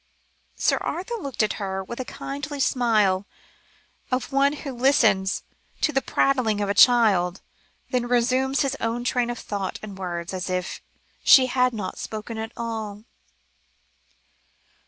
Sir 0.55 0.77
Arthur 0.79 1.13
looked 1.21 1.43
at 1.43 1.53
her 1.61 1.83
with 1.83 1.99
the 1.99 2.05
kindly 2.05 2.59
smile 2.59 3.27
of 4.11 4.31
one 4.31 4.53
who 4.53 4.71
listens 4.73 5.43
to 5.81 5.91
the 5.93 6.01
prattling 6.01 6.59
of 6.59 6.67
a 6.69 6.73
child, 6.73 7.39
then 7.91 8.07
resumed 8.07 8.57
his 8.57 8.75
own 8.81 9.03
train 9.03 9.29
of 9.29 9.37
thought 9.37 9.77
and 9.83 9.99
words, 9.99 10.33
as 10.33 10.49
if 10.49 10.81
she 11.23 11.45
had 11.45 11.71
not 11.71 11.99
spoken 11.99 12.39
at 12.39 12.51
all. 12.57 13.03